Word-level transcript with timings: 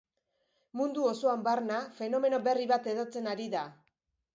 Mundu 0.79 1.03
osoan 1.11 1.45
barna 1.49 1.79
fenomeno 2.01 2.43
berri 2.51 2.69
bat 2.77 2.95
hedatzen 2.95 3.35
ari 3.37 3.51
da. 3.59 3.69